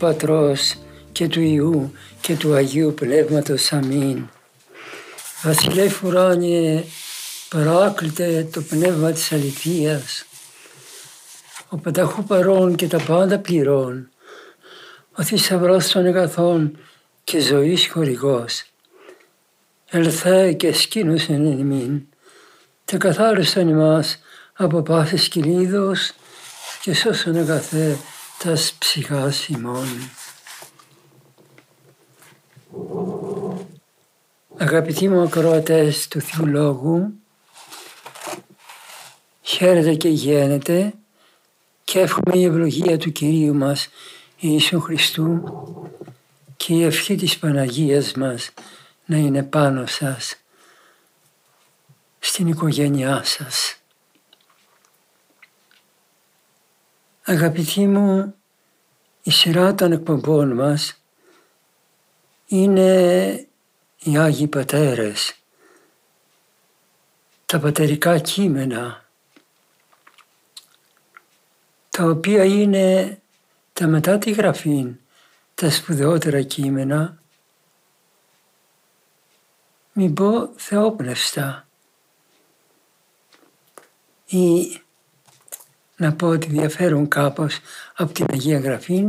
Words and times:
Πατρός 0.00 0.74
και 1.12 1.28
του 1.28 1.40
Ιού 1.40 1.92
και 2.20 2.36
του 2.36 2.54
Αγίου 2.54 2.94
Πνεύματος. 2.94 3.72
Αμήν. 3.72 4.28
Βασιλεύ 5.42 5.90
ουράνιε, 6.04 6.84
παράκλητε 7.48 8.48
το 8.52 8.62
πνεύμα 8.62 9.12
της 9.12 9.32
αληθείας, 9.32 10.24
ο 11.68 11.76
πανταχού 11.76 12.24
παρών 12.24 12.74
και 12.74 12.86
τα 12.86 12.98
πάντα 12.98 13.38
πληρών, 13.38 14.08
ο 15.16 15.22
θησαυρός 15.22 15.88
των 15.88 16.06
εγκαθών 16.06 16.78
και 17.24 17.40
ζωής 17.40 17.88
χορηγός. 17.88 18.64
Ελθέ 19.90 20.52
και 20.52 20.72
σκήνους 20.72 21.28
εν 21.28 21.44
ημίν, 21.44 22.02
τε 22.84 22.96
καθάριστον 22.96 23.68
ημάς 23.68 24.18
από 24.52 24.82
πάσης 24.82 25.28
κυλίδος 25.28 26.12
και 26.82 26.94
σώσον 26.94 27.36
αγαθέ 27.36 27.96
τας 28.44 28.72
ψυχάς 28.78 29.48
ημών. 29.48 29.86
Αγαπητοί 34.56 35.08
μου 35.08 35.22
ακροατές 35.22 36.08
του 36.08 36.20
Θεού 36.20 36.46
Λόγου, 36.46 37.12
χαίρετε 39.42 39.94
και 39.94 40.08
γένετε 40.08 40.94
και 41.84 42.00
εύχομαι 42.00 42.38
η 42.38 42.44
ευλογία 42.44 42.98
του 42.98 43.12
Κυρίου 43.12 43.54
μας 43.54 43.88
Ιησού 44.36 44.80
Χριστού 44.80 45.42
και 46.56 46.74
η 46.74 46.84
ευχή 46.84 47.16
της 47.16 47.38
Παναγίας 47.38 48.12
μας 48.12 48.50
να 49.04 49.16
είναι 49.16 49.42
πάνω 49.42 49.86
σας, 49.86 50.36
στην 52.18 52.46
οικογένειά 52.46 53.22
σας. 53.24 53.79
Αγαπητοί 57.30 57.86
μου, 57.86 58.34
η 59.22 59.30
σειρά 59.30 59.74
των 59.74 59.92
εκπομπών 59.92 60.52
μας 60.52 61.02
είναι 62.46 63.48
οι 63.98 64.18
Άγιοι 64.18 64.46
Πατέρες, 64.46 65.34
τα 67.46 67.58
πατερικά 67.58 68.18
κείμενα, 68.18 69.04
τα 71.90 72.04
οποία 72.04 72.44
είναι 72.44 73.20
τα 73.72 73.86
μετά 73.86 74.18
τη 74.18 74.30
γραφή, 74.30 74.94
τα 75.54 75.70
σπουδαιότερα 75.70 76.42
κείμενα, 76.42 77.22
μην 79.92 80.14
πω 80.14 80.52
θεόπνευστα. 80.56 81.68
Ή 84.26 84.80
να 86.00 86.12
πω 86.12 86.26
ότι 86.26 86.48
διαφέρουν 86.48 87.08
κάπως 87.08 87.58
από 87.96 88.12
την 88.12 88.26
Αγία 88.32 88.58
Γραφή, 88.58 89.04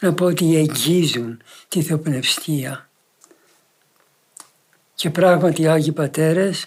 να 0.00 0.14
πω 0.14 0.24
ότι 0.24 0.56
εγγίζουν 0.56 1.42
τη 1.68 1.82
θεοπνευστία. 1.82 2.88
Και 4.94 5.10
πράγματι 5.10 5.62
οι 5.62 5.66
Άγιοι 5.66 5.92
Πατέρες 5.92 6.66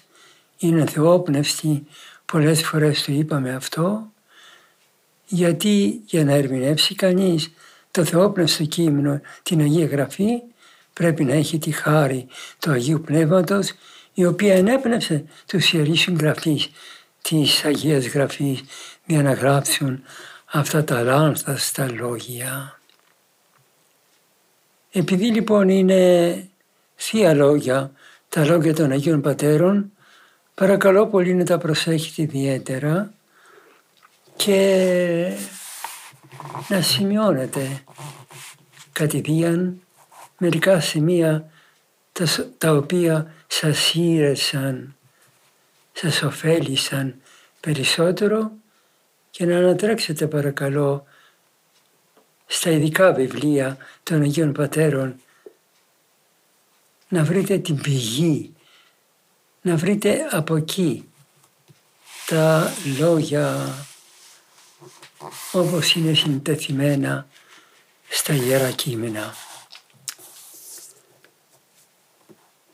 είναι 0.58 0.86
θεόπνευστοι, 0.86 1.88
πολλές 2.26 2.64
φορές 2.64 3.04
το 3.04 3.12
είπαμε 3.12 3.54
αυτό, 3.54 4.12
γιατί 5.26 6.02
για 6.06 6.24
να 6.24 6.34
ερμηνεύσει 6.34 6.96
κανείς 6.96 7.52
το 7.92 8.06
θεόπνευστο 8.06 8.64
κείμενο, 8.64 9.22
την 9.44 9.60
Αγία 9.60 9.86
Γραφή, 9.86 10.42
πρέπει 10.94 11.24
να 11.24 11.34
έχει 11.34 11.58
τη 11.58 11.72
χάρη 11.72 12.28
του 12.60 12.72
Αγίου 12.72 13.02
Πνεύματος, 13.02 13.72
η 14.14 14.26
οποία 14.26 14.56
ενέπνευσε 14.56 15.24
τους 15.46 15.74
ιερείς 15.74 16.02
συγγραφείς 16.02 16.70
της 17.22 17.66
Αγίας 17.66 18.08
Γραφής 18.08 18.64
για 19.10 19.22
να 19.22 19.34
γράψουν 19.34 20.04
αυτά 20.46 20.84
τα 20.84 21.02
λάνθαστα 21.02 21.92
λόγια. 21.92 22.80
Επειδή 24.92 25.32
λοιπόν 25.32 25.70
είναι 25.70 26.48
θεία 26.96 27.34
λόγια, 27.34 27.92
τα 28.30 28.46
λόγια 28.46 28.74
των 28.74 28.92
Αγίων 28.92 29.22
Πατέρων, 29.22 29.92
παρακαλώ 30.56 31.08
πολύ 31.08 31.34
να 31.34 31.44
τα 31.44 31.58
προσέχετε 31.58 32.22
ιδιαίτερα 32.22 33.14
και 34.36 35.32
να 36.68 36.82
σημειώνετε 36.82 37.84
κατηδίαν 38.92 39.82
μερικά 40.38 40.80
σημεία 40.80 41.50
τα, 42.12 42.26
τα 42.58 42.72
οποία 42.72 43.34
σας 43.48 43.94
ήρεσαν, 43.94 44.96
σας 45.94 46.22
ωφέλησαν 46.22 47.16
περισσότερο 47.60 48.52
και 49.32 49.46
να 49.46 49.58
ανατρέξετε 49.58 50.28
παρακαλώ 50.28 51.06
στα 52.46 52.70
ειδικά 52.70 53.14
βιβλία 53.14 53.78
των 54.04 54.22
Αγίων 54.22 54.52
Πατέρων 54.52 55.22
να 57.10 57.24
βρείτε 57.24 57.58
την 57.58 57.82
πηγή, 57.82 58.54
να 59.62 59.76
βρείτε 59.76 60.28
από 60.32 60.56
εκεί 60.56 61.10
τα 62.26 62.74
λόγια 63.00 63.76
όπως 65.52 65.94
είναι 65.96 66.14
συντεθειμένα 66.14 67.28
στα 68.10 68.34
Ιερά 68.34 68.72
Κείμενα. 68.72 69.34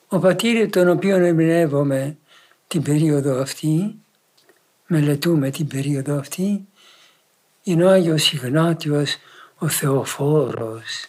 Ο 0.08 0.20
πατήρ 0.20 0.70
τον 0.70 0.90
οποίο 0.90 1.16
ερμηνεύομαι 1.16 2.18
την 2.68 2.82
περίοδο 2.82 3.42
αυτή 3.42 3.96
μελετούμε 4.88 5.50
την 5.50 5.68
περίοδο 5.68 6.18
αυτή 6.18 6.68
είναι 7.64 7.84
ο 7.84 7.90
Άγιος 7.90 8.34
Ιγνάτιος 8.34 9.18
ο 9.58 9.68
Θεοφόρος. 9.68 11.08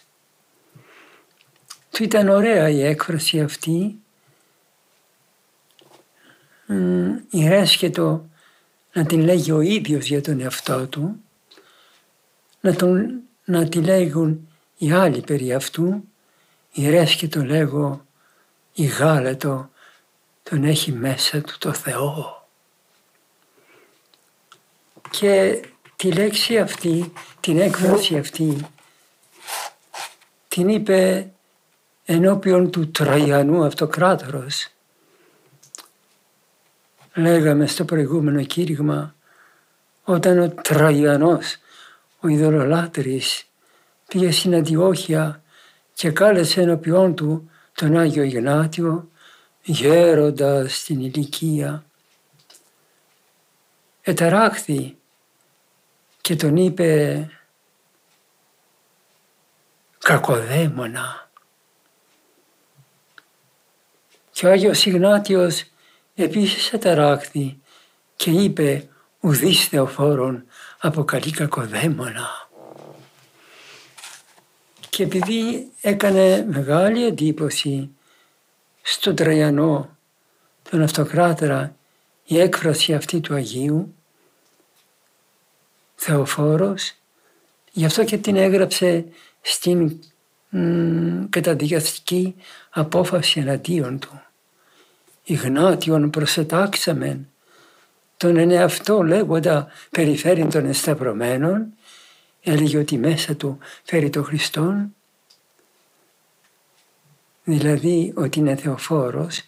Του 1.91 2.03
ήταν 2.03 2.29
ωραία 2.29 2.69
η 2.69 2.81
έκφραση 2.81 3.41
αυτή, 3.41 3.99
ηρέσχετο 7.29 8.29
να 8.93 9.05
την 9.05 9.19
λέγει 9.19 9.51
ο 9.51 9.61
ίδιος 9.61 10.05
για 10.05 10.21
τον 10.21 10.39
εαυτό 10.39 10.87
του, 10.87 11.21
να, 12.61 12.75
τον, 12.75 13.21
να 13.45 13.69
τη 13.69 13.81
λέγουν 13.81 14.47
οι 14.77 14.91
άλλοι 14.91 15.21
περί 15.21 15.53
αυτού, 15.53 16.03
ηρέσχετο 16.71 17.43
λέγω 17.43 18.05
η 18.73 18.85
γάλετο 18.85 19.69
τον 20.43 20.63
έχει 20.63 20.91
μέσα 20.91 21.41
του 21.41 21.57
το 21.57 21.73
Θεό. 21.73 22.36
Και 25.09 25.61
τη 25.95 26.11
λέξη 26.11 26.57
αυτή, 26.57 27.13
την 27.39 27.59
έκφραση 27.59 28.17
αυτή, 28.17 28.67
την 30.47 30.69
είπε 30.69 31.29
ενώπιον 32.05 32.71
του 32.71 32.91
Τραγιανού 32.91 33.63
Αυτοκράτορος. 33.63 34.67
Λέγαμε 37.13 37.67
στο 37.67 37.85
προηγούμενο 37.85 38.43
κήρυγμα, 38.43 39.15
όταν 40.03 40.39
ο 40.39 40.49
Τραγιανός, 40.49 41.57
ο 42.19 42.27
ειδωλολάτρης, 42.27 43.45
πήγε 44.07 44.31
στην 44.31 44.55
Αντιόχεια 44.55 45.43
και 45.93 46.11
κάλεσε 46.11 46.61
ενώπιον 46.61 47.15
του 47.15 47.49
τον 47.73 47.97
Άγιο 47.97 48.23
Ιγνάτιο, 48.23 49.09
γέροντας 49.63 50.77
στην 50.77 50.99
ηλικία. 50.99 51.86
Εταράχθη 54.09 54.97
και 56.21 56.35
τον 56.35 56.55
είπε 56.55 57.29
κακοδαίμονα. 59.99 61.29
Και 64.31 64.45
ο 64.47 64.51
Άγιος 64.51 64.85
Ιγνάτιος 64.85 65.63
επίσης 66.15 66.73
εταράχθη 66.73 67.59
και 68.15 68.31
είπε 68.31 68.89
ουδείς 69.19 69.67
θεοφόρον 69.67 70.45
αποκαλεί 70.79 71.31
κακοδαίμονα. 71.31 72.49
Και 74.89 75.03
επειδή 75.03 75.71
έκανε 75.81 76.45
μεγάλη 76.49 77.05
εντύπωση 77.05 77.89
στον 78.81 79.15
Τραγιανό, 79.15 79.97
τον 80.69 80.81
Αυτοκράτορα 80.81 81.75
η 82.25 82.39
έκφραση 82.39 82.93
αυτή 82.93 83.19
του 83.19 83.33
Αγίου 83.33 83.91
Θεοφόρος, 85.99 86.93
γι' 87.71 87.85
αυτό 87.85 88.03
και 88.03 88.17
την 88.17 88.35
έγραψε 88.35 89.05
στην 89.41 89.99
μ, 90.49 91.29
καταδικαστική 91.29 92.35
απόφαση 92.69 93.39
εναντίον 93.39 93.99
του. 93.99 94.21
Ιγνάτιον 95.23 96.09
προσετάξαμεν, 96.09 97.27
τον 98.17 98.37
ενεαυτό 98.37 99.03
λέγοντα 99.03 99.67
περιφέρει 99.89 100.47
των 100.47 100.65
εσταυρωμένων, 100.65 101.73
έλεγε 102.41 102.77
ότι 102.77 102.97
μέσα 102.97 103.35
του 103.35 103.57
φέρει 103.83 104.09
το 104.09 104.23
Χριστόν, 104.23 104.95
δηλαδή 107.43 108.13
ότι 108.15 108.39
είναι 108.39 108.55
Θεοφόρος, 108.55 109.43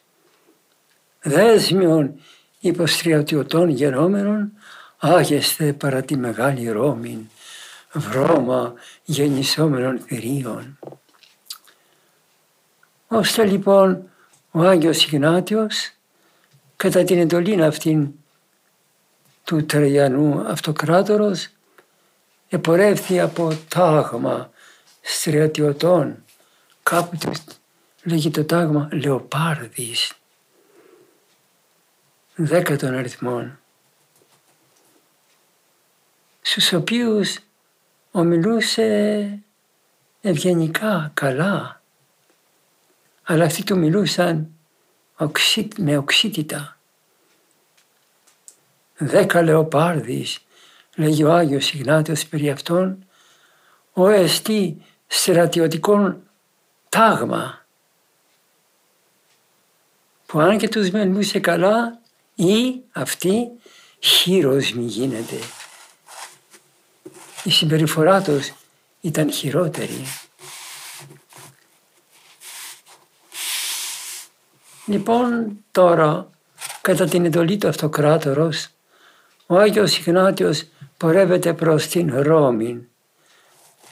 δέσμιον 1.21 2.19
υποστριατιωτών 2.59 3.69
γενόμενων, 3.69 4.51
άγεστε 4.99 5.73
παρά 5.73 6.01
τη 6.01 6.17
μεγάλη 6.17 6.69
Ρώμη, 6.69 7.29
βρώμα 7.93 8.73
γεννησόμενων 9.03 9.99
θηρίων. 9.99 10.79
Ώστε 13.07 13.45
λοιπόν 13.45 14.09
ο 14.51 14.59
Άγιος 14.59 15.05
Ιγνάτιος 15.05 15.91
κατά 16.75 17.03
την 17.03 17.19
εντολή 17.19 17.63
αυτήν 17.63 18.11
του 19.43 19.65
Τραγιανού 19.65 20.39
Αυτοκράτορος 20.47 21.47
επορεύθη 22.49 23.19
από 23.19 23.57
τάγμα 23.67 24.49
στρατιωτών 25.01 26.23
κάπου 26.83 27.17
του 27.17 27.31
λέγει 28.03 28.31
το 28.31 28.45
τάγμα 28.45 28.89
Λεοπάρδης 28.91 30.13
δέκατων 32.35 32.95
αριθμών 32.95 33.59
στους 36.41 36.73
οποίους 36.73 37.37
ομιλούσε 38.11 39.39
ευγενικά, 40.21 41.11
καλά 41.13 41.79
αλλά 43.31 43.45
αυτοί 43.45 43.63
του 43.63 43.77
μιλούσαν 43.77 44.49
με 45.77 45.97
οξύτητα. 45.97 46.77
Δέκα 48.97 49.41
λεοπάρδης, 49.41 50.39
λέγει 50.95 51.23
ο 51.23 51.33
Άγιος 51.33 51.73
Ιγνάτιος 51.73 52.25
περί 52.25 52.49
αυτών, 52.49 53.05
ο 53.93 54.07
εστί 54.07 54.85
στρατιωτικών 55.07 56.21
τάγμα, 56.89 57.65
που 60.25 60.39
αν 60.39 60.57
και 60.57 60.69
τους 60.69 60.89
μιλούσε 60.89 61.39
καλά 61.39 61.99
ή 62.35 62.81
αυτοί 62.91 63.47
χείροσμοι 63.99 64.83
γίνεται. 64.83 65.37
Η 67.49 67.51
συμπεριφορά 67.51 68.21
τους 68.21 68.53
ήταν 69.01 69.31
χειρότερη. 69.31 70.05
Λοιπόν 74.85 75.57
τώρα 75.71 76.29
κατά 76.81 77.05
την 77.05 77.25
εντολή 77.25 77.57
του 77.57 77.67
αυτοκράτορος 77.67 78.69
ο 79.45 79.57
Άγιος 79.57 79.97
Ιγνάτιος 79.97 80.65
πορεύεται 80.97 81.53
προς 81.53 81.87
την 81.87 82.21
Ρώμη 82.21 82.87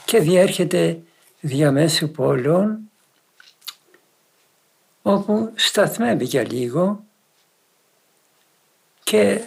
και 0.06 0.20
διέρχεται 0.20 1.00
διαμέσου 1.40 2.12
πόλεων 2.12 2.80
όπου 5.02 5.52
σταθμεύει 5.56 6.26
για 6.26 6.48
λίγο 6.48 7.04
και 9.04 9.42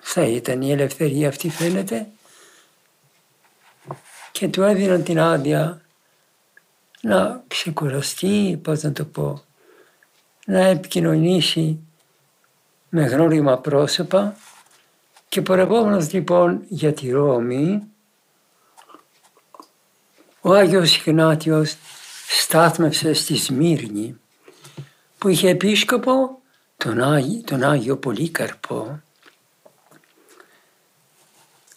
θα 0.00 0.22
ήταν 0.22 0.62
η 0.62 0.72
ελευθερία 0.72 1.28
αυτή 1.28 1.50
φαίνεται 1.50 2.08
και 4.38 4.48
του 4.48 4.62
έδιναν 4.62 5.02
την 5.02 5.20
άδεια 5.20 5.80
να 7.00 7.44
ξεκουραστεί, 7.48 8.60
πώς 8.62 8.82
να 8.82 8.92
το 8.92 9.04
πω, 9.04 9.42
να 10.46 10.58
επικοινωνήσει 10.58 11.78
με 12.88 13.04
γνώριμα 13.04 13.58
πρόσωπα 13.58 14.36
και 15.28 15.42
πορευόμενος 15.42 16.12
λοιπόν 16.12 16.64
για 16.68 16.92
τη 16.92 17.10
Ρώμη, 17.10 17.82
ο 20.40 20.52
Άγιος 20.52 20.96
Ιγνάτιος 20.96 21.76
στάθμευσε 22.28 23.12
στη 23.12 23.36
Σμύρνη 23.36 24.20
που 25.18 25.28
είχε 25.28 25.48
επίσκοπο 25.48 26.40
τον 26.76 27.00
Άγιο, 27.00 27.42
τον 27.44 27.62
Άγιο 27.62 27.96
Πολύκαρπο. 27.96 29.00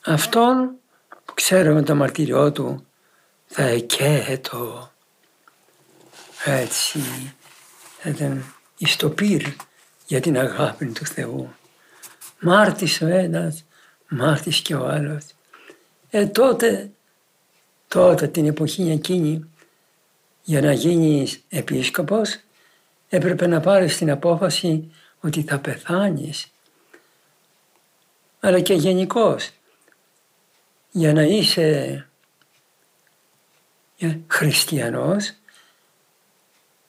Αυτόν 0.05 0.76
που 1.37 1.43
ξέρουμε 1.43 1.81
το 1.81 1.95
μαρτύριό 1.95 2.51
του 2.51 2.85
θα 3.45 3.63
εκέτο 3.63 4.91
έτσι 6.45 6.99
θα 7.97 8.09
ήταν 8.09 8.53
ιστοπύρ 8.77 9.43
για 10.07 10.19
την 10.19 10.37
αγάπη 10.37 10.85
του 10.85 11.05
Θεού. 11.05 11.49
Μάρτης 12.39 13.01
ο 13.01 13.07
ένας, 13.07 13.65
μάρτης 14.07 14.61
και 14.61 14.75
ο 14.75 14.87
άλλος. 14.87 15.23
Ε 16.09 16.25
τότε, 16.25 16.91
τότε 17.87 18.27
την 18.27 18.45
εποχή 18.45 18.89
εκείνη, 18.89 19.49
για 20.43 20.61
να 20.61 20.73
γίνεις 20.73 21.43
επίσκοπος, 21.49 22.39
έπρεπε 23.09 23.47
να 23.47 23.59
πάρεις 23.59 23.97
την 23.97 24.11
απόφαση 24.11 24.91
ότι 25.19 25.41
θα 25.41 25.59
πεθάνεις. 25.59 26.47
Αλλά 28.39 28.59
και 28.59 28.73
γενικώς 28.73 29.51
για 30.97 31.13
να 31.13 31.21
είσαι 31.21 32.07
χριστιανός, 34.27 35.33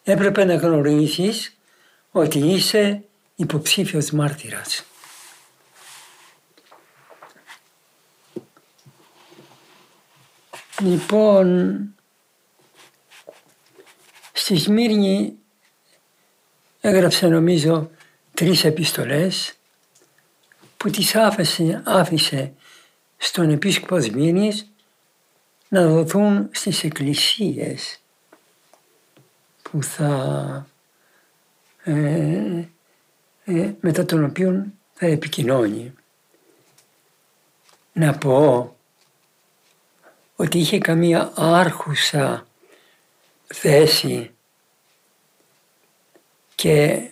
έπρεπε 0.03 0.45
να 0.45 0.55
γνωρίσεις 0.55 1.57
ότι 2.11 2.39
είσαι 2.39 3.05
υποψήφιος 3.35 4.11
μάρτυρας. 4.11 4.85
Λοιπόν, 10.81 11.79
στη 14.33 14.57
Σμύρνη 14.57 15.35
έγραψε 16.81 17.27
νομίζω 17.27 17.91
τρεις 18.35 18.65
επιστολές 18.65 19.55
που 20.77 20.91
τις 20.91 21.15
άφησε, 21.15 21.83
άφησε 21.85 22.53
στον 23.19 23.51
επίσκοπο 23.51 24.01
Σμύρνης 24.01 24.73
να 25.69 25.87
δοθούν 25.87 26.49
στις 26.53 26.85
εκκλησίες 26.85 28.01
που 29.63 29.83
θα 29.83 30.67
ε, 31.85 32.69
ε, 33.45 33.73
μετά 33.81 34.05
τον 34.05 34.25
οποίο 34.25 34.67
θα 34.95 35.07
επικοινώνει. 35.07 35.95
Να 37.93 38.19
πω 38.19 38.77
ότι 40.37 40.59
είχε 40.59 40.79
καμία 40.79 41.33
άρχουσα 41.37 42.47
θέση 43.47 44.31
και 46.55 47.11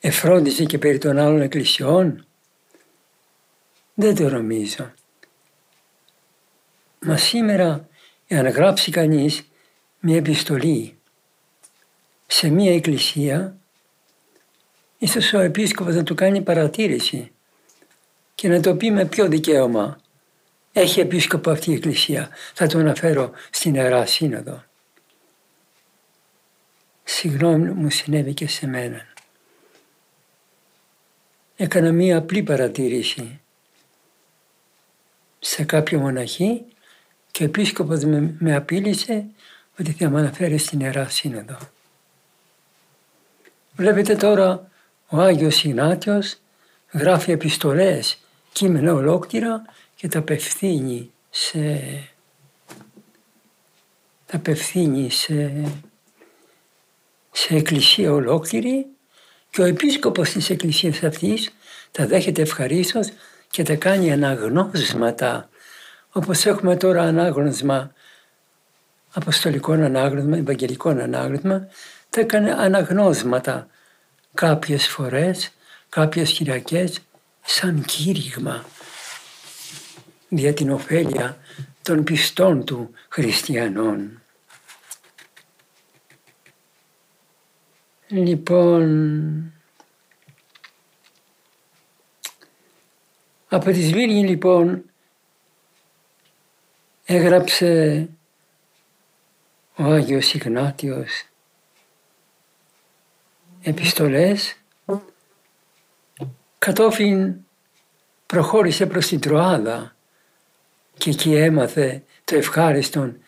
εφρόντιζε 0.00 0.64
και 0.64 0.78
περί 0.78 0.98
των 0.98 1.18
άλλων 1.18 1.40
εκκλησιών. 1.40 2.26
Δεν 3.94 4.14
το 4.14 4.28
νομίζω. 4.28 4.92
Μα 7.00 7.16
σήμερα, 7.16 7.88
εάν 8.26 8.48
γράψει 8.48 8.90
κανείς 8.90 9.42
μια 10.00 10.16
επιστολή 10.16 10.98
σε 12.26 12.48
μία 12.48 12.74
εκκλησία, 12.74 13.56
ίσως 14.98 15.32
ο 15.32 15.38
επίσκοπος 15.38 15.94
να 15.94 16.02
του 16.02 16.14
κάνει 16.14 16.42
παρατήρηση 16.42 17.32
και 18.34 18.48
να 18.48 18.60
το 18.60 18.76
πει 18.76 18.90
με 18.90 19.04
ποιο 19.04 19.28
δικαίωμα 19.28 20.00
έχει 20.72 21.00
επίσκοπο 21.00 21.50
αυτή 21.50 21.70
η 21.70 21.74
εκκλησία. 21.74 22.28
Θα 22.54 22.66
το 22.66 22.78
αναφέρω 22.78 23.30
στην 23.50 23.74
Ιερά 23.74 24.06
Σύνοδο. 24.06 24.64
Συγγνώμη 27.04 27.70
μου 27.70 27.90
συνέβη 27.90 28.34
και 28.34 28.48
σε 28.48 28.66
μένα. 28.66 29.06
Έκανα 31.56 31.92
μία 31.92 32.16
απλή 32.16 32.42
παρατήρηση 32.42 33.41
σε 35.44 35.64
κάποιο 35.64 35.98
μοναχή 35.98 36.64
και 37.30 37.42
ο 37.42 37.46
επίσκοπος 37.46 38.04
με, 38.04 38.34
με 38.38 38.54
απείλησε 38.54 39.24
ότι 39.78 39.92
θα 39.92 40.10
με 40.10 40.18
αναφέρει 40.18 40.58
στην 40.58 40.80
Ιερά 40.80 41.08
Σύνοδο. 41.08 41.58
Βλέπετε 43.76 44.14
τώρα 44.14 44.70
ο 45.08 45.20
Άγιος 45.20 45.64
Ιγνάτιος 45.64 46.36
γράφει 46.92 47.30
επιστολές, 47.30 48.18
κείμενα 48.52 48.92
ολόκληρα 48.92 49.62
και 49.94 50.08
τα 50.08 50.18
απευθύνει 50.18 51.10
σε, 51.30 51.60
τα 54.26 54.36
απευθύνει 54.36 55.10
σε, 55.10 55.64
σε 57.32 57.54
εκκλησία 57.54 58.12
ολόκληρη 58.12 58.86
Και 59.50 59.60
ο 59.60 59.64
επίσκοπος 59.64 60.30
της 60.30 60.50
εκκλησίας 60.50 61.02
αυτής 61.02 61.50
τα 61.90 62.06
δέχεται 62.06 62.42
ευχαρίστως 62.42 63.08
και 63.52 63.62
τα 63.62 63.74
κάνει 63.74 64.12
αναγνώσματα. 64.12 65.48
Όπως 66.12 66.46
έχουμε 66.46 66.76
τώρα 66.76 67.02
ανάγνωσμα, 67.02 67.92
αποστολικό 69.12 69.72
ανάγνωσμα, 69.72 70.36
ευαγγελικό 70.36 70.88
ανάγνωσμα, 70.88 71.68
τα 72.10 72.20
έκανε 72.20 72.52
αναγνώσματα 72.52 73.66
κάποιες 74.34 74.88
φορές, 74.88 75.52
κάποιες 75.88 76.32
Κυριακές, 76.32 77.00
σαν 77.42 77.84
κήρυγμα 77.84 78.64
για 80.28 80.54
την 80.54 80.70
ωφέλεια 80.70 81.36
των 81.82 82.04
πιστών 82.04 82.64
του 82.64 82.90
χριστιανών. 83.08 84.22
Λοιπόν, 88.08 89.52
από 93.56 93.70
τη 93.70 93.82
Σμύρνη 93.82 94.24
λοιπόν 94.24 94.84
έγραψε 97.04 98.08
ο 99.76 99.84
Άγιος 99.84 100.34
Ιγνάτιος 100.34 101.24
επιστολές 103.62 104.56
κατόπιν 106.58 107.34
προχώρησε 108.26 108.86
προς 108.86 109.06
την 109.06 109.20
Τροάδα 109.20 109.96
και 110.98 111.10
εκεί 111.10 111.34
έμαθε 111.34 112.02
το 112.24 112.36
ευχάριστον 112.36 113.18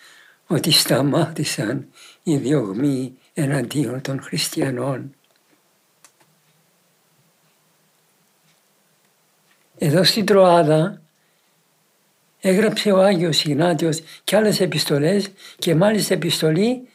ότι 0.47 0.71
σταμάτησαν 0.71 1.89
οι 2.23 2.37
διωγμοί 2.37 3.19
εναντίον 3.35 4.01
των 4.01 4.23
χριστιανών. 4.23 5.15
Εδώ 9.85 10.05
στην 10.05 10.25
Τροάδα 10.25 11.03
έγραψε 12.41 12.93
ο 12.93 13.03
Άγιος 13.03 13.45
Ιγνάτιος 13.45 14.01
και 14.25 14.37
άλλες 14.37 14.61
επιστολές 14.61 15.31
και 15.59 15.75
μάλιστα 15.75 16.15
επιστολή 16.15 16.89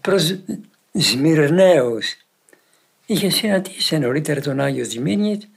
προς 0.00 0.38
Σμυρναίους. 0.92 2.16
Είχε 3.06 3.30
συναντήσει 3.30 3.98
νωρίτερα 3.98 4.40
τον 4.40 4.60
Άγιο 4.60 4.84
Σμύρνης 4.84 5.48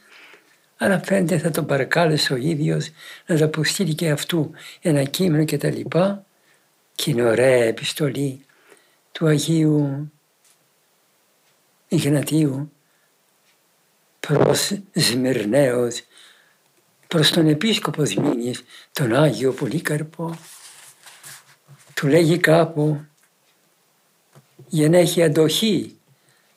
αλλά 0.78 1.00
φαίνεται 1.04 1.38
θα 1.38 1.52
τον 1.52 1.66
παρακάλεσε 1.66 2.34
ο 2.34 2.36
ίδιος 2.36 2.90
να 3.26 3.38
το 3.38 3.46
αποστείλει 3.46 3.94
και 3.94 4.10
αυτού 4.10 4.52
ένα 4.82 5.04
κείμενο 5.04 5.44
και 5.44 5.58
τα 5.58 5.70
λοιπά 5.70 6.26
και 6.96 7.12
είναι 7.12 7.24
ωραία 7.24 7.64
επιστολή 7.64 8.46
του 9.12 9.28
Αγίου 9.28 10.12
Ιγνατίου 11.88 12.72
προς 14.20 14.72
Σμυρναίος, 14.94 16.04
προς 17.14 17.32
τον 17.32 17.48
Επίσκοπο 17.48 18.06
Σμήνης, 18.06 18.64
τον 18.92 19.16
Άγιο 19.16 19.52
Πολύκαρπο. 19.52 20.38
Του 21.94 22.08
λέγει 22.08 22.38
κάπου 22.38 23.06
για 24.68 24.90
να 24.90 24.98
έχει 24.98 25.24
αντοχή, 25.24 25.98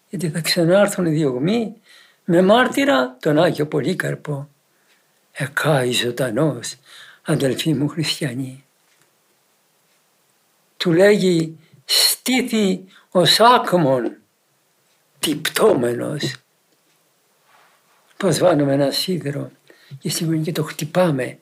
γιατί 0.08 0.30
θα 0.30 0.40
ξανάρθουν 0.40 1.06
οι 1.06 1.10
διωγμοί 1.10 1.80
με 2.24 2.42
μάρτυρα 2.42 3.16
τον 3.20 3.38
Άγιο 3.38 3.66
Πολύκαρπο. 3.66 4.48
Εκάει 5.32 5.92
ζωντανός, 5.92 6.76
αδελφοί 7.22 7.74
μου 7.74 7.88
χριστιανοί. 7.88 8.64
Του 10.76 10.92
λέγει 10.92 11.58
στήθη 11.84 12.84
ως 13.10 13.40
άκμον 13.40 14.16
τυπτόμενος. 15.18 16.34
Πώς 18.16 18.38
βάλουμε 18.38 18.72
ένα 18.72 18.90
σίδερο 18.90 19.50
και 19.98 20.08
στιγμή 20.08 20.40
και 20.40 20.52
το 20.52 20.62
χτυπάμε 20.62 21.38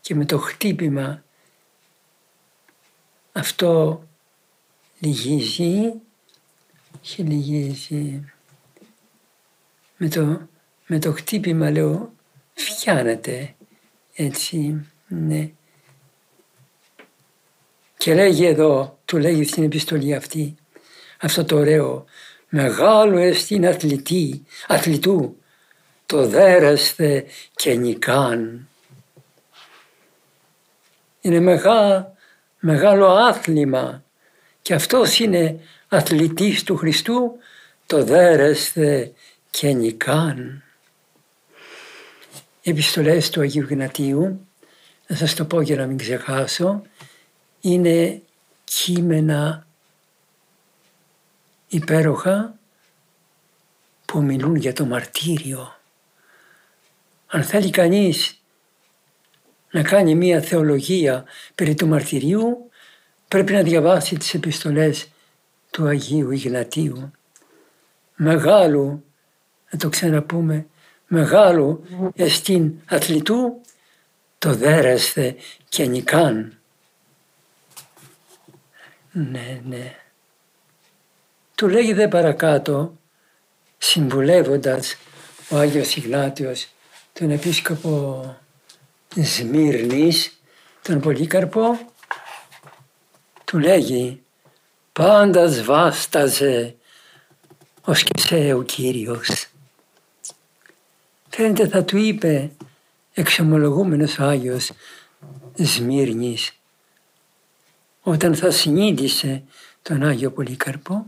και 0.00 0.14
με 0.14 0.24
το 0.24 0.38
χτύπημα 0.38 1.22
αυτό 3.32 4.02
λυγίζει 4.98 5.92
και 7.00 7.22
λυγίζει. 7.22 8.24
Με 9.96 10.08
το, 10.08 10.48
με 10.86 10.98
το 10.98 11.12
χτύπημα 11.12 11.70
λέω 11.70 12.12
φτιάνεται 12.54 13.54
έτσι, 14.14 14.86
ναι. 15.06 15.50
Και 17.96 18.14
λέγει 18.14 18.44
εδώ, 18.44 18.98
του 19.04 19.18
λέγει 19.18 19.44
στην 19.44 19.64
επιστολή 19.64 20.14
αυτή, 20.14 20.54
αυτό 21.20 21.44
το 21.44 21.56
ωραίο, 21.56 22.04
μεγάλο 22.48 23.18
εστίν 23.18 23.66
αθλητή, 23.66 24.44
αθλητού, 24.66 25.36
το 26.10 26.26
δέρεσθε 26.26 27.26
και 27.54 27.74
νικάν. 27.74 28.68
Είναι 31.20 31.40
μεγάλο, 31.40 32.16
μεγάλο 32.58 33.06
άθλημα 33.06 34.02
και 34.62 34.74
αυτός 34.74 35.18
είναι 35.18 35.60
αθλητής 35.88 36.62
του 36.62 36.76
Χριστού, 36.76 37.36
το 37.86 38.04
δέρεσθε 38.04 39.12
και 39.50 39.72
νικάν. 39.72 40.62
Οι 42.62 42.70
επιστολές 42.70 43.30
του 43.30 43.40
Αγίου 43.40 43.66
Γνατίου, 43.70 44.46
να 45.06 45.16
σας 45.16 45.34
το 45.34 45.44
πω 45.44 45.60
για 45.60 45.76
να 45.76 45.86
μην 45.86 45.96
ξεχάσω, 45.96 46.82
είναι 47.60 48.22
κείμενα 48.64 49.66
υπέροχα 51.68 52.58
που 54.04 54.22
μιλούν 54.22 54.56
για 54.56 54.72
το 54.72 54.84
μαρτύριο. 54.84 55.79
Αν 57.32 57.44
θέλει 57.44 57.70
κανείς 57.70 58.42
να 59.70 59.82
κάνει 59.82 60.14
μία 60.14 60.40
θεολογία 60.40 61.24
περί 61.54 61.74
του 61.74 61.86
μαρτυρίου, 61.86 62.70
πρέπει 63.28 63.52
να 63.52 63.62
διαβάσει 63.62 64.16
τις 64.16 64.34
επιστολές 64.34 65.08
του 65.70 65.86
Αγίου 65.86 66.30
Ιγνατίου. 66.30 67.10
Μεγάλου, 68.16 69.04
να 69.70 69.78
το 69.78 69.88
ξαναπούμε, 69.88 70.66
μεγάλου 71.06 71.84
εστίν 72.14 72.72
αθλητού 72.86 73.60
το 74.38 74.54
δέρεσθε 74.54 75.36
και 75.68 75.86
νικάν. 75.86 76.58
Ναι, 79.12 79.60
ναι. 79.64 79.94
Του 81.54 81.68
λέγει 81.68 81.92
δε 81.92 82.08
παρακάτω, 82.08 82.98
συμβουλεύοντας 83.78 84.96
ο 85.48 85.56
Άγιος 85.56 85.96
Ιγνάτιος 85.96 86.68
τον 87.12 87.30
επίσκοπο 87.30 88.24
Σμύρνης, 89.14 90.40
τον 90.82 91.00
Πολύκαρπο, 91.00 91.78
του 93.44 93.58
λέγει 93.58 94.22
πάντα 94.92 95.46
σβάσταζε 95.48 96.74
ως 97.84 98.02
και 98.02 98.20
σε 98.20 98.52
ο 98.52 98.62
Κύριος. 98.62 99.46
Φαίνεται 101.28 101.68
θα 101.68 101.84
του 101.84 101.96
είπε 101.96 102.50
εξομολογούμενος 103.14 104.18
ο 104.18 104.24
Άγιος 104.24 104.72
Σμύρνης 105.54 106.52
όταν 108.02 108.34
θα 108.34 108.50
συνείδησε 108.50 109.42
τον 109.82 110.02
Άγιο 110.02 110.30
Πολύκαρπο 110.30 111.06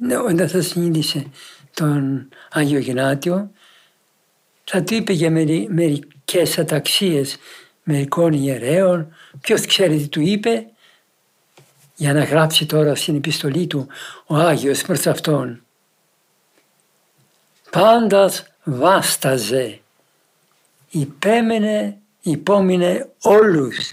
ναι, 0.00 0.16
όταν 0.16 0.48
θα 0.48 0.62
συνείδησε 0.62 1.26
τον 1.74 2.28
Άγιο 2.50 2.78
Γεννάτιο, 2.78 3.50
θα 4.72 4.82
του 4.82 4.94
είπε 4.94 5.12
για 5.12 5.30
μερικές 5.68 6.58
αταξίες 6.58 7.36
μερικών 7.82 8.32
ιερέων, 8.32 9.14
ποιος 9.40 9.66
ξέρει 9.66 9.96
τι 9.96 10.08
του 10.08 10.20
είπε, 10.20 10.66
για 11.96 12.12
να 12.12 12.24
γράψει 12.24 12.66
τώρα 12.66 12.94
στην 12.94 13.16
επιστολή 13.16 13.66
του 13.66 13.86
ο 14.26 14.36
Άγιος 14.36 14.82
προς 14.82 15.06
Αυτόν. 15.06 15.62
Πάντας 17.70 18.46
βάσταζε, 18.64 19.80
υπέμενε, 20.90 21.96
υπόμεινε 22.22 23.08
όλους, 23.22 23.92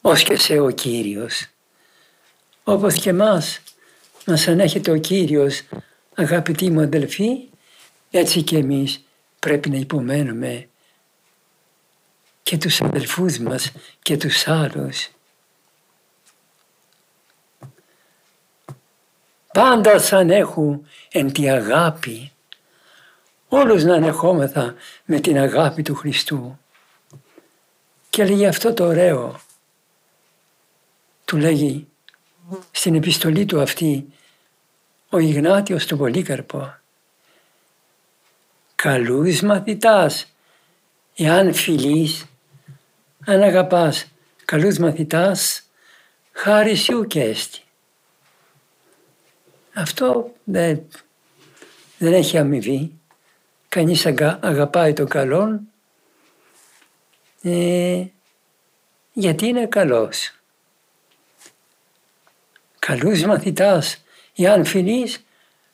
ως 0.00 0.22
και 0.22 0.36
σε 0.36 0.58
ο 0.58 0.70
Κύριος. 0.70 1.46
Όπως 2.64 2.94
και 2.94 3.10
εμάς 3.10 3.60
μας 4.26 4.48
ανέχεται 4.48 4.90
ο 4.90 4.96
Κύριος 4.96 5.62
αγαπητοί 6.14 6.70
μου 6.70 6.80
αδελφοί, 6.80 7.48
έτσι 8.10 8.42
και 8.42 8.56
εμείς 8.56 9.04
πρέπει 9.40 9.70
να 9.70 9.76
υπομένουμε 9.76 10.68
και 12.42 12.58
τους 12.58 12.80
αδελφούς 12.80 13.38
μας 13.38 13.72
και 14.02 14.16
τους 14.16 14.48
άλλους. 14.48 15.08
Πάντα 19.52 19.98
σαν 19.98 20.30
έχουν 20.30 20.86
εν 21.12 21.32
τη 21.32 21.50
αγάπη. 21.50 22.32
Όλους 23.48 23.84
να 23.84 23.94
ανεχόμεθα 23.94 24.74
με 25.04 25.20
την 25.20 25.38
αγάπη 25.38 25.82
του 25.82 25.94
Χριστού. 25.94 26.58
Και 28.10 28.24
λέγει 28.24 28.46
αυτό 28.46 28.72
το 28.74 28.84
ωραίο. 28.84 29.40
Του 31.24 31.36
λέγει 31.36 31.88
στην 32.70 32.94
επιστολή 32.94 33.44
του 33.44 33.60
αυτή 33.60 34.12
ο 35.08 35.18
Ιγνάτιος 35.18 35.86
του 35.86 35.96
Πολύκαρπο 35.96 36.79
καλούς 38.82 39.40
μαθητάς. 39.40 40.32
Εάν 41.16 41.54
φιλείς, 41.54 42.24
αν 43.26 43.42
αγαπάς 43.42 44.06
καλούς 44.44 44.78
μαθητάς, 44.78 45.70
χάρη 46.32 46.76
σου 46.76 47.06
και 47.06 47.22
έστι. 47.22 47.60
Αυτό 49.74 50.32
δεν, 50.44 50.86
δεν 51.98 52.12
έχει 52.12 52.38
αμοιβή. 52.38 52.92
Κανείς 53.68 54.06
αγαπάει 54.06 54.92
το 54.92 55.06
καλό 55.06 55.60
ε, 57.42 58.04
γιατί 59.12 59.46
είναι 59.46 59.66
καλός; 59.66 60.34
Καλούς 62.78 63.24
μαθητάς, 63.24 64.04
εάν 64.36 64.64
φιλείς, 64.64 65.24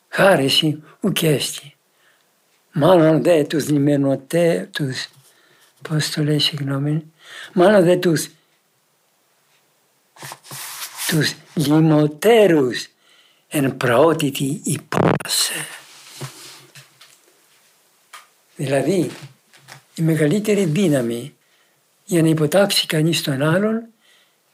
χάρηση 0.08 0.82
ουκέστη. 1.00 1.75
Μάλλον 2.78 3.22
δε 3.22 3.44
τους 3.44 3.68
λιμενοτέ, 3.68 4.68
τους, 4.72 5.08
πώς 5.88 6.10
το 6.10 6.22
λέει 6.22 6.38
συγγνώμη, 6.38 7.12
μάλλον 7.52 7.84
δε 7.84 7.96
τους, 7.96 8.28
τους 11.08 11.34
λιμωτέρους 11.54 12.88
εν 13.48 13.76
πραότητη 13.76 14.60
υπόσε. 14.64 15.66
Δηλαδή, 18.56 19.10
η 19.94 20.02
μεγαλύτερη 20.02 20.64
δύναμη 20.64 21.36
για 22.04 22.22
να 22.22 22.28
υποτάξει 22.28 22.86
κανείς 22.86 23.22
τον 23.22 23.42
άλλον 23.42 23.86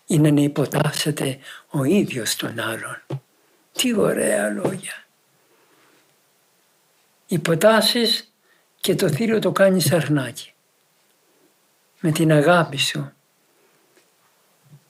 είναι 0.06 0.30
να 0.30 0.40
υποτάσσεται 0.40 1.38
ο 1.70 1.84
ίδιος 1.84 2.36
τον 2.36 2.60
άλλον. 2.60 3.02
Τι 3.72 3.94
ωραία 3.98 4.48
λόγια. 4.48 5.04
Υποτάσσεις 7.32 8.32
και 8.80 8.94
το 8.94 9.08
θύριο 9.08 9.38
το 9.38 9.52
κάνεις 9.52 9.92
αρνάκι. 9.92 10.52
Με 12.00 12.10
την 12.10 12.32
αγάπη 12.32 12.76
σου. 12.76 13.12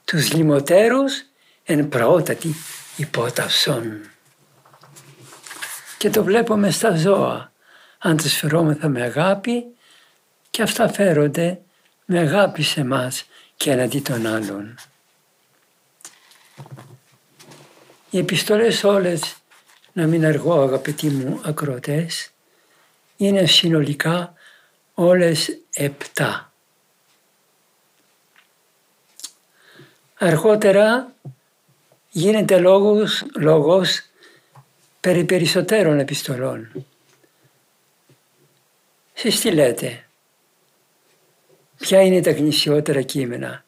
Τους 0.05 0.33
λιμωτέρους 0.33 1.23
εν 1.63 1.89
πραότατη 1.89 2.55
υπόταυσον. 2.95 4.09
Και 5.97 6.09
το 6.09 6.23
βλέπουμε 6.23 6.71
στα 6.71 6.95
ζώα. 6.95 7.51
Αν 7.97 8.17
τους 8.17 8.33
φερόμεθα 8.33 8.87
με 8.87 9.01
αγάπη 9.01 9.65
και 10.49 10.61
αυτά 10.61 10.89
φέρονται 10.93 11.61
με 12.05 12.19
αγάπη 12.19 12.63
σε 12.63 12.83
μας 12.83 13.25
και 13.55 13.71
εναντί 13.71 13.99
των 13.99 14.27
άλλων. 14.27 14.75
Οι 18.09 18.17
επιστολές 18.17 18.83
όλες, 18.83 19.35
να 19.93 20.07
μην 20.07 20.25
αργώ 20.25 20.61
αγαπητοί 20.61 21.09
μου 21.09 21.41
ακροτές, 21.43 22.32
είναι 23.17 23.45
συνολικά 23.45 24.33
όλες 24.93 25.59
επτά. 25.73 26.53
Αργότερα 30.17 31.13
γίνεται 32.09 32.57
λόγος, 32.57 33.25
λόγος 33.35 34.01
περί 34.99 35.23
περισσότερων 35.23 35.99
επιστολών. 35.99 36.85
Εσείς 39.13 39.39
τι 39.39 39.51
λέτε, 39.51 40.05
ποια 41.77 42.01
είναι 42.01 42.21
τα 42.21 42.31
γνησιότερα 42.31 43.01
κείμενα; 43.01 43.65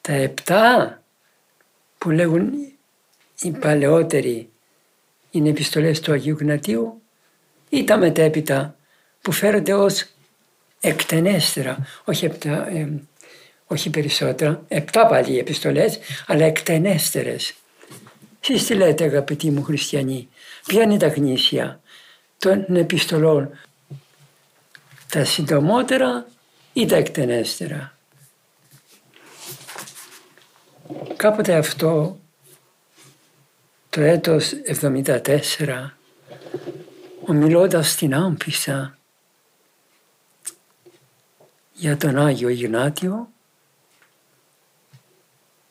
Τα 0.00 0.12
επτά 0.12 1.02
που 1.98 2.10
λέγουν 2.10 2.52
οι 3.40 3.50
παλαιότεροι 3.50 4.50
είναι 5.30 5.48
επιστολές 5.48 6.00
του 6.00 6.12
Αγίου 6.12 6.36
Γνατίου; 6.40 7.02
Ή 7.68 7.84
τα 7.84 7.96
μετέπειτα 7.96 8.76
που 9.20 9.32
φέρονται 9.32 9.72
ως 9.72 10.04
εκτενέστερα, 10.80 11.86
όχι, 12.04 12.24
επτά, 12.24 12.68
ε, 12.68 13.02
όχι 13.66 13.90
περισσότερα, 13.90 14.64
επτά 14.68 15.06
πάλι 15.06 15.32
οι 15.32 15.38
επιστολές, 15.38 15.98
αλλά 16.26 16.44
εκτενέστερες. 16.44 17.54
Εσείς 18.40 18.66
τι 18.66 18.74
λέτε 18.74 19.04
αγαπητοί 19.04 19.50
μου 19.50 19.62
χριστιανοί, 19.62 20.28
ποια 20.66 20.82
είναι 20.82 20.96
τα 20.96 21.08
γνήσια 21.08 21.80
των 22.38 22.76
επιστολών, 22.76 23.50
τα 25.08 25.24
συντομότερα 25.24 26.26
ή 26.72 26.86
τα 26.86 26.96
εκτενέστερα; 26.96 27.98
Κάποτε 31.16 31.54
αυτό 31.54 32.18
το 33.90 34.00
έτος 34.00 34.52
74 34.66 35.97
ομιλώντας 37.28 37.90
στην 37.90 38.14
Άμπισσα 38.14 38.98
για 41.72 41.96
τον 41.96 42.18
Άγιο 42.18 42.48
Ιγνάτιο 42.48 43.28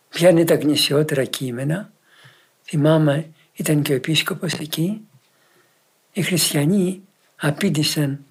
ποια 0.09 0.29
είναι 0.29 0.43
τα 0.43 0.55
γνησιότερα 0.55 1.25
κείμενα 1.25 1.91
θυμάμαι 2.63 3.29
ήταν 3.53 3.81
και 3.81 3.91
ο 3.91 3.95
επίσκοπος 3.95 4.53
εκεί 4.53 5.07
οι 6.13 6.21
χριστιανοί 6.21 7.01
απήντησαν 7.35 8.25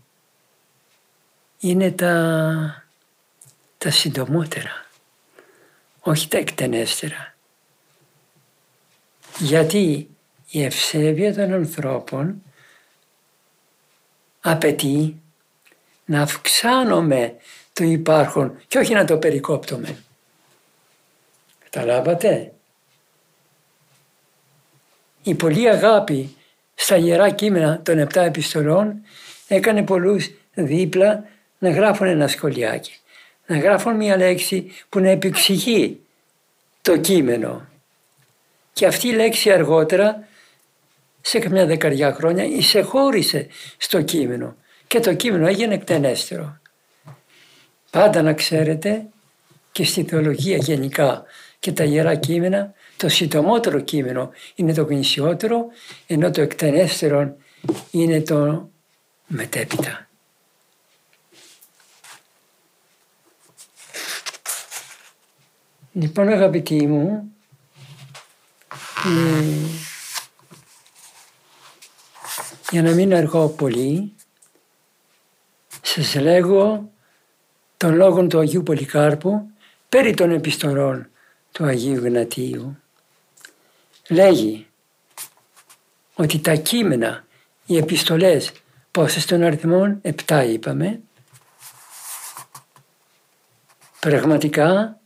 είναι 1.59 1.91
τα, 1.91 2.85
τα 3.79 3.91
συντομότερα, 3.91 4.87
όχι 6.01 6.29
τα 6.29 6.39
εκτενέστερα. 6.39 7.35
Γιατί 9.39 10.09
η 10.51 10.63
ευσέβεια 10.63 11.35
των 11.35 11.53
ανθρώπων 11.53 12.41
απαιτεί 14.51 15.21
να 16.05 16.23
αυξάνουμε 16.23 17.35
το 17.73 17.85
υπάρχον 17.85 18.61
και 18.69 18.79
όχι 18.79 18.95
να 18.95 19.05
το 19.05 19.17
περικόπτουμε. 19.17 19.97
Καταλάβατε; 21.71 22.53
Η 25.23 25.35
πολλή 25.35 25.69
αγάπη 25.69 26.37
στα 26.75 26.97
Ιερά 26.97 27.31
Κείμενα 27.31 27.81
των 27.83 27.99
επτά 27.99 28.23
επιστολών 28.23 29.01
έκανε 29.49 29.83
πολλούς 29.83 30.31
δίπλα 30.55 31.25
να 31.59 31.71
γράφουν 31.71 32.07
ένα 32.07 32.29
σχολιάκι. 32.29 32.99
Να 33.47 33.59
γράφουν 33.59 33.97
μια 33.97 34.17
λέξη 34.17 34.73
που 34.89 35.01
να 35.01 35.09
επεξηγεί 35.09 36.01
το 36.83 36.97
κείμενο. 36.99 37.69
Και 38.73 38.87
αυτή 38.87 39.09
η 39.09 39.13
λέξη 39.13 39.53
αργότερα, 39.53 40.29
σε 41.27 41.39
καμιά 41.39 41.67
δεκαριά 41.67 42.13
χρόνια, 42.13 42.45
εισεχώρησε 42.45 43.47
στο 43.77 44.03
κείμενο 44.03 44.57
και 44.87 45.01
το 45.01 45.15
κείμενο 45.15 45.47
έγινε 45.47 45.75
εκτενέστερο. 45.75 46.59
Πάντα 47.91 48.23
να 48.23 48.33
ξέρετε 48.33 49.07
και 49.73 49.85
στη 49.85 50.03
θεολογία 50.03 50.57
γενικά 50.57 51.25
και 51.59 51.73
τα 51.73 51.85
Ιερά 51.85 52.15
Κείμενα, 52.15 52.73
το 52.97 53.09
συντομότερο 53.09 53.81
κείμενο 53.81 54.31
είναι 54.55 54.73
το 54.73 54.83
γνησιότερο, 54.83 55.67
ενώ 56.07 56.31
το 56.31 56.41
εκτενέστερο 56.41 57.37
είναι 57.91 58.21
το 58.21 58.71
μετέπειτα. 59.27 60.09
Λοιπόν 65.93 66.29
αγαπητοί 66.29 66.87
μου, 66.87 67.33
ε, 69.05 69.96
για 72.71 72.83
να 72.83 72.93
μην 72.93 73.15
αργώ 73.15 73.49
πολύ, 73.49 74.13
σας 75.83 76.15
λέγω 76.15 76.91
των 77.77 77.95
λόγων 77.95 78.29
του 78.29 78.39
Αγίου 78.39 78.63
Πολυκάρπου 78.63 79.51
περί 79.89 80.15
των 80.15 80.31
επιστολών 80.31 81.09
του 81.53 81.65
Αγίου 81.65 82.05
Γνατίου. 82.05 82.77
Λέγει 84.09 84.67
ότι 86.15 86.39
τα 86.39 86.55
κείμενα, 86.55 87.25
οι 87.67 87.77
επιστολές, 87.77 88.53
πόσες 88.91 89.27
των 89.27 89.43
αριθμών, 89.43 89.99
επτά 90.03 90.45
είπαμε, 90.45 91.01
πραγματικά 94.01 95.01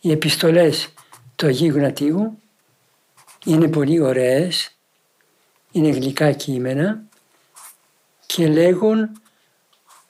οι 0.00 0.10
επιστολές 0.10 0.88
του 1.36 1.46
Αγίου 1.46 1.74
Γνατίου 1.74 2.38
είναι 3.44 3.68
πολύ 3.68 4.00
ωραίες, 4.00 4.76
είναι 5.74 5.88
γλυκά 5.88 6.32
κείμενα 6.32 7.02
και 8.26 8.48
λέγουν 8.48 9.20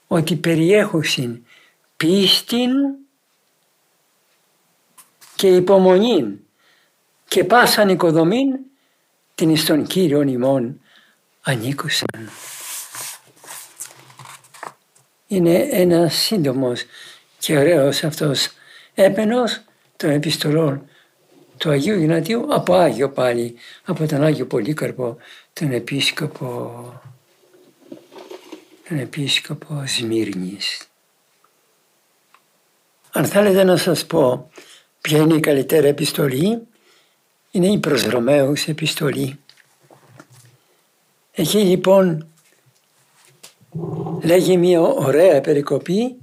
ότι 0.07 0.35
περιέχουν 0.35 1.45
πίστην 1.97 2.71
και 5.35 5.55
υπομονήν 5.55 6.39
και 7.27 7.43
πάσαν 7.43 7.89
οικοδομήν 7.89 8.57
την 9.35 9.49
εις 9.49 9.65
τον 9.65 9.87
Κύριον 9.87 10.27
ημών 10.27 10.81
ανήκουσαν. 11.41 12.29
Είναι 15.27 15.67
ένας 15.71 16.15
σύντομος 16.15 16.83
και 17.37 17.57
ωραίος 17.57 18.03
αυτός 18.03 18.49
έπαινος 18.93 19.61
των 19.97 20.09
επιστολών 20.09 20.89
του 21.57 21.69
Αγίου 21.69 22.01
Γνατίου 22.01 22.45
από 22.49 22.73
Άγιο 22.73 23.09
πάλι, 23.09 23.55
από 23.85 24.05
τον 24.05 24.23
Άγιο 24.23 24.45
Πολύκαρπο, 24.45 25.17
τον 25.53 25.71
Επίσκοπο. 25.71 27.01
τον 28.87 28.97
επίσκοπο 28.97 29.83
Σμύρνης. 29.85 30.87
Αν 33.11 33.25
θέλετε 33.25 33.63
να 33.63 33.77
σας 33.77 34.05
πω 34.05 34.49
ποια 35.01 35.17
είναι 35.17 35.33
η 35.33 35.39
καλύτερη 35.39 35.87
επιστολή, 35.87 36.67
είναι 37.51 37.67
η 37.67 37.77
προς 37.77 38.03
Ρωμαίους 38.03 38.67
επιστολή. 38.67 39.39
Εκεί 41.31 41.57
λοιπόν 41.57 42.27
λέγει 44.23 44.57
μια 44.57 44.81
ωραία 44.81 45.41
περικοπή 45.41 46.17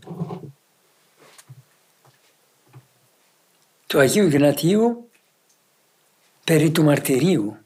του 3.86 3.98
Αγίου 3.98 4.28
Γνατίου 4.28 5.10
περί 6.44 6.70
του 6.70 6.82
μαρτυρίου. 6.84 7.56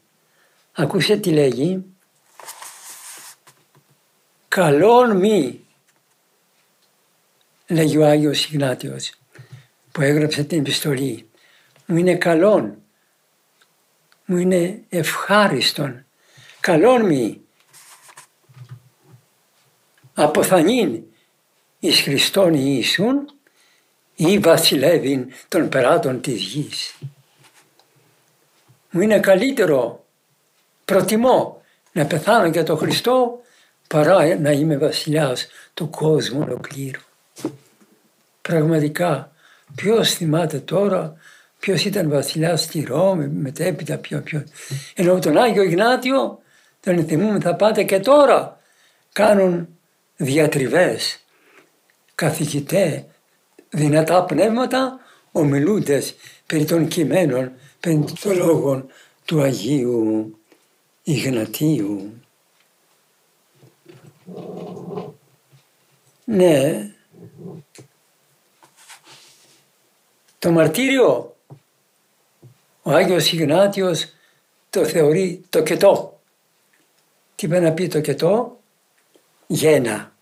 Ακούσε 0.73 1.17
τι 1.17 1.31
λέγει. 1.31 1.85
Καλόν 4.49 5.17
μη, 5.17 5.61
λέγει 7.67 7.97
ο 7.97 8.07
Άγιος 8.07 8.45
Ιγνάτιος 8.45 9.13
που 9.93 10.01
έγραψε 10.01 10.45
την 10.45 10.59
επιστολή. 10.59 11.31
Μου 11.87 11.97
είναι 11.97 12.17
καλόν, 12.17 12.83
μου 14.25 14.37
είναι 14.37 14.83
ευχάριστον, 14.89 16.05
καλόν 16.61 17.05
μη. 17.05 17.41
Αποθανήν 20.15 21.03
εις 21.79 22.01
Χριστόν 22.01 22.55
Ιησούν 22.55 23.31
ή 24.15 24.39
βασιλεύειν 24.39 25.33
των 25.49 25.69
περάτων 25.69 26.21
της 26.21 26.43
γης. 26.43 26.99
Μου 28.97 29.03
είναι 29.03 29.21
καλύτερο, 29.21 30.05
προτιμώ 30.85 31.63
να 31.93 32.07
πεθάνω 32.07 32.47
για 32.47 32.63
τον 32.63 32.79
Χριστό 32.79 33.41
παρά 33.89 34.39
να 34.39 34.51
είμαι 34.51 34.77
βασιλιάς 34.77 35.47
του 35.75 35.91
κόσμου 35.91 36.41
ολοκλήρου. 36.41 37.01
Πραγματικά, 38.43 39.33
ποιος 39.75 40.15
θυμάται 40.15 40.59
τώρα 40.59 41.17
ποιος 41.59 41.85
ήταν 41.85 42.09
βασιλιάς 42.11 42.63
στη 42.63 42.85
Ρώμη, 42.89 43.27
μετέπειτα 43.27 43.97
ποιο, 43.97 44.21
ποιο. 44.21 44.45
Ενώ 44.95 45.19
τον 45.19 45.39
Άγιο 45.39 45.63
Ιγνάτιο 45.63 46.39
τον 46.81 47.07
θυμούμε 47.07 47.41
θα 47.41 47.55
πάτε 47.55 47.83
και 47.83 48.01
τώρα 48.01 48.61
κάνουν 49.13 49.69
διατριβές, 50.17 51.25
καθηγητέ, 52.15 53.07
δυνατά 53.71 54.25
πνεύματα, 54.25 55.01
ομιλούντες 55.33 56.15
περί 56.47 56.65
των 56.65 56.89
κειμένων, 56.89 57.53
περί 57.87 58.05
των 58.21 58.37
λόγων 58.37 58.87
του 59.25 59.41
Αγίου 59.41 60.39
Ιγνατίου. 61.03 62.23
Ναι, 66.25 66.91
το 70.39 70.51
μαρτύριο 70.51 71.37
ο 72.83 72.91
Άγιος 72.91 73.33
Ιγνάτιος 73.33 74.07
το 74.71 74.85
θεωρεί 74.85 75.45
το 75.49 75.63
κετό. 75.63 76.21
Τι 77.35 77.49
πάει 77.49 77.61
να 77.61 77.73
πει 77.73 77.89
το 77.89 78.01
κετό, 78.01 78.61
γένα. 79.47 80.13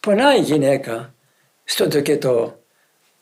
Πονάει 0.00 0.38
η 0.38 0.42
γυναίκα 0.42 1.14
στο 1.64 1.88
τοκετό, 1.88 2.62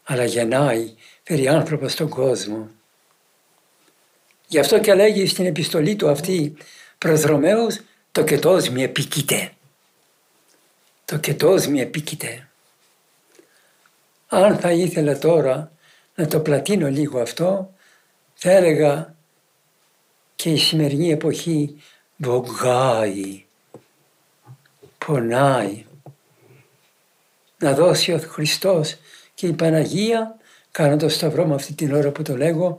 αλλά 0.05 0.25
γεννάει, 0.25 0.95
φέρει 1.23 1.49
άνθρωπο 1.49 1.89
στον 1.89 2.09
κόσμο. 2.09 2.71
Γι' 4.53 4.59
αυτό 4.59 4.81
και 4.81 4.95
λέγει 4.95 5.27
στην 5.27 5.47
επιστολή 5.47 5.97
του 5.97 6.09
αυτή 6.09 6.57
προς 6.99 7.23
Ρωμαίους, 7.23 7.81
τος 8.13 8.25
κετός 8.25 8.69
μη 8.69 8.83
επίκειται. 8.83 9.53
Το 11.05 11.17
κετός 11.17 11.67
μη 11.67 11.81
επίκειται. 11.81 12.49
Αν 14.29 14.59
θα 14.59 14.71
ήθελα 14.73 15.19
τώρα 15.19 15.73
να 16.15 16.27
το 16.27 16.41
πλατείνω 16.41 16.89
λίγο 16.89 17.21
αυτό, 17.21 17.75
θα 18.35 18.51
έλεγα 18.51 19.15
και 20.35 20.51
η 20.51 20.57
σημερινή 20.57 21.11
εποχή 21.11 21.83
βογκάει, 22.17 23.45
πονάει, 25.07 25.85
να 27.59 27.73
δώσει 27.73 28.13
ο 28.13 28.19
Χριστός 28.19 28.97
και 29.35 29.47
η 29.47 29.53
Παναγία 29.53 30.37
κάνω 30.71 30.97
το 30.97 31.09
σταυρό 31.09 31.47
με 31.47 31.55
αυτή 31.55 31.73
την 31.73 31.95
ώρα 31.95 32.11
που 32.11 32.23
το 32.23 32.37
λέγω 32.37 32.79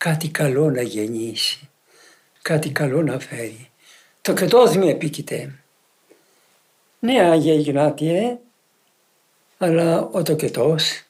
κάτι 0.00 0.28
καλό 0.28 0.70
να 0.70 0.82
γεννήσει, 0.82 1.68
κάτι 2.42 2.70
καλό 2.70 3.02
να 3.02 3.18
φέρει. 3.18 3.70
Το 4.20 4.32
κετός 4.32 4.76
με 4.76 4.88
επίκειται. 4.88 5.54
Ναι 6.98 7.20
Άγια 7.20 7.54
Ιγνάτιε, 7.54 8.38
αλλά 9.58 10.00
ο 10.00 10.22
το 10.22 10.36
κετός, 10.36 11.02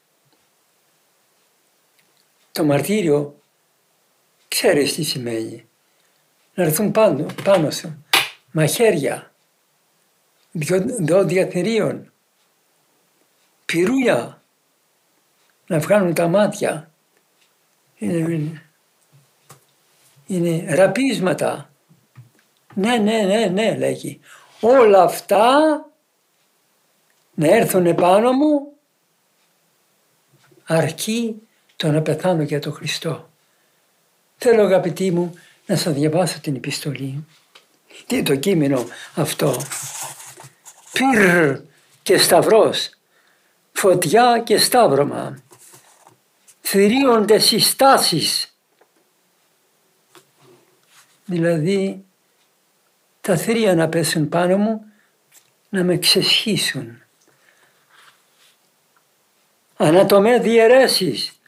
το 2.53 2.65
μαρτύριο, 2.65 3.41
ξέρεις 4.49 4.95
τι 4.95 5.03
σημαίνει. 5.03 5.69
Να 6.55 6.65
έρθουν 6.65 6.91
πάνω, 6.91 7.27
πάνω 7.45 7.71
σου, 7.71 8.05
μαχαίρια, 8.53 9.33
δόντια 11.01 11.47
θηρίων, 11.47 12.13
πυρούλια 13.67 14.43
να 15.67 15.79
βγάλουν 15.79 16.15
τα 16.15 16.29
μάτια. 16.29 16.91
Είναι, 17.99 18.70
είναι 20.31 20.75
ραπίσματα. 20.75 21.71
Ναι, 22.75 22.97
ναι, 22.97 23.23
ναι, 23.23 23.47
ναι, 23.47 23.77
λέγει. 23.77 24.21
Όλα 24.61 25.03
αυτά 25.03 25.55
να 27.35 27.47
έρθουν 27.47 27.87
επάνω 27.87 28.33
μου 28.33 28.73
αρκεί 30.67 31.37
το 31.77 31.91
να 31.91 32.03
πεθάνω 32.03 32.43
για 32.43 32.61
τον 32.61 32.73
Χριστό. 32.73 33.31
Θέλω 34.37 34.63
αγαπητοί 34.63 35.11
μου 35.11 35.35
να 35.67 35.77
σας 35.77 35.95
διαβάσω 35.95 36.41
την 36.41 36.55
επιστολή. 36.55 37.27
Τι 38.07 38.23
το 38.23 38.37
κείμενο 38.37 38.85
αυτό; 39.15 39.57
Πυρ 40.93 41.61
και 42.03 42.19
σταυρός 42.19 42.91
φωτιά 43.73 44.43
και 44.45 44.59
σταύρωμα. 44.59 45.43
Θηρίονται 46.61 47.39
συστάσεις. 47.39 48.50
Δηλαδή 51.31 52.05
τα 53.21 53.37
θηρία 53.37 53.75
να 53.75 53.89
πέσουν 53.89 54.29
πάνω 54.29 54.57
μου 54.57 54.85
να 55.69 55.85
με 55.85 55.97
ξεσχίσουν. 55.97 57.03
Ανατομέ 59.77 60.39
διαιρέσεις 60.39 61.41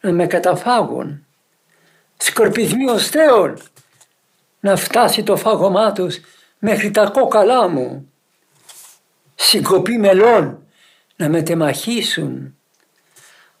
να 0.00 0.12
με 0.12 0.26
καταφάγουν. 0.26 1.26
Σκορπισμοί 2.16 2.90
οστέων 2.90 3.58
να 4.60 4.76
φτάσει 4.76 5.22
το 5.22 5.36
φάγωμά 5.36 5.92
τους 5.92 6.20
μέχρι 6.58 6.90
τα 6.90 7.06
κόκαλά 7.06 7.68
μου. 7.68 8.12
Συγκοπή 9.34 9.98
μελών 9.98 10.66
να 11.16 11.28
με 11.28 11.42
τεμαχίσουν, 11.42 12.56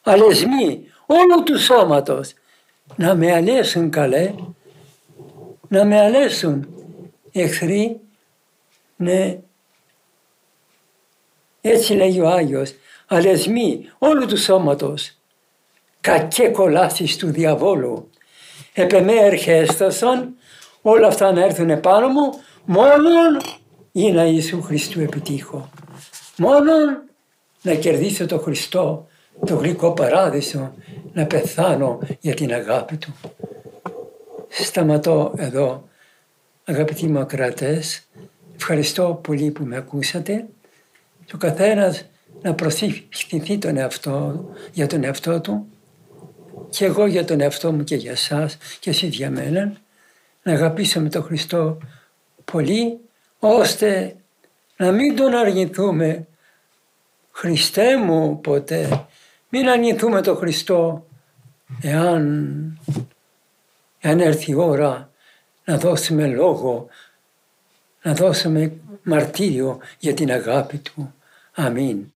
αλεσμοί 0.02 0.86
όλου 1.06 1.42
του 1.42 1.58
σώματος, 1.58 2.34
να 2.96 3.14
με 3.14 3.32
αλέσουν 3.32 3.90
καλέ, 3.90 4.34
να 5.72 5.84
με 5.84 6.00
αλέσουν 6.00 6.68
εχθροί, 7.32 8.00
ναι, 8.96 9.38
έτσι 11.60 11.92
λέγει 11.94 12.20
ο 12.20 12.28
Άγιος, 12.28 12.74
αλεσμοί 13.06 13.88
όλου 13.98 14.26
του 14.26 14.36
σώματος, 14.36 15.18
κακέ 16.00 16.48
κολάσεις 16.48 17.16
του 17.16 17.30
διαβόλου, 17.30 18.10
επεμέ 18.72 19.12
ερχέστασαν, 19.12 20.34
όλα 20.82 21.06
αυτά 21.06 21.32
να 21.32 21.44
έρθουν 21.44 21.70
επάνω 21.70 22.08
μου, 22.08 22.32
μόνον 22.64 23.40
ή 23.92 24.12
να 24.12 24.24
Ιησού 24.24 24.62
Χριστού 24.62 25.00
επιτύχω. 25.00 25.70
Μόνον 26.36 27.02
να 27.62 27.74
κερδίσω 27.74 28.26
το 28.26 28.38
Χριστό, 28.38 29.06
το 29.46 29.54
γλυκό 29.54 29.92
παράδεισο, 29.92 30.74
να 31.12 31.26
πεθάνω 31.26 31.98
για 32.20 32.34
την 32.34 32.52
αγάπη 32.52 32.96
Του. 32.96 33.14
Σταματώ 34.62 35.34
εδώ, 35.36 35.88
αγαπητοί 36.64 37.06
μου 37.06 37.18
ακρατές. 37.18 38.02
Ευχαριστώ 38.56 39.20
πολύ 39.22 39.50
που 39.50 39.64
με 39.64 39.76
ακούσατε. 39.76 40.46
Το 41.26 41.36
καθένας 41.36 42.04
να 42.42 42.54
προσευχηθεί 42.54 43.58
τον 43.58 43.76
εαυτό, 43.76 44.44
για 44.72 44.86
τον 44.86 45.04
εαυτό 45.04 45.40
του 45.40 45.66
και 46.70 46.84
εγώ 46.84 47.06
για 47.06 47.24
τον 47.24 47.40
εαυτό 47.40 47.72
μου 47.72 47.84
και 47.84 47.96
για 47.96 48.16
σας 48.16 48.58
και 48.80 48.90
εσείς 48.90 49.16
για 49.16 49.30
μένα 49.30 49.72
να 50.42 50.52
αγαπήσουμε 50.52 51.08
τον 51.08 51.22
Χριστό 51.22 51.78
πολύ 52.44 52.98
ώστε 53.38 54.16
να 54.76 54.92
μην 54.92 55.16
τον 55.16 55.34
αρνηθούμε 55.34 56.26
Χριστέ 57.32 57.96
μου 57.96 58.40
ποτέ, 58.40 59.06
μην 59.48 59.68
αρνηθούμε 59.68 60.20
τον 60.22 60.36
Χριστό 60.36 61.06
εάν, 61.80 62.78
εάν 64.02 64.20
έρθει 64.20 64.50
η 64.50 64.54
ώρα 64.54 65.10
να 65.64 65.78
δώσουμε 65.78 66.26
λόγο, 66.26 66.88
να 68.02 68.14
δώσουμε 68.14 68.72
μαρτύριο 69.02 69.78
για 69.98 70.14
την 70.14 70.30
αγάπη 70.30 70.78
Του. 70.78 71.14
Αμήν. 71.54 72.06